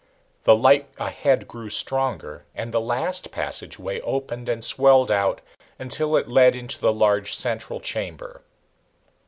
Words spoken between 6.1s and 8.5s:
it led into the large central chamber.